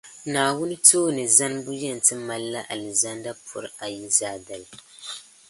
Naawuni 0.31 0.75
tooni 0.87 1.23
zanibu 1.37 1.71
yɛn 1.83 1.99
ti 2.05 2.13
malila 2.27 2.61
Alizanda 2.73 3.31
puri 3.47 3.69
ayi 3.83 4.05
Zaadali. 4.17 4.69